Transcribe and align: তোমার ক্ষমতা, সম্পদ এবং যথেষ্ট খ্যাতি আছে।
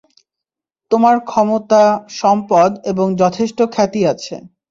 তোমার 0.91 1.15
ক্ষমতা, 1.25 1.83
সম্পদ 2.13 2.71
এবং 2.91 3.07
যথেষ্ট 3.15 3.59
খ্যাতি 3.73 4.01
আছে। 4.13 4.35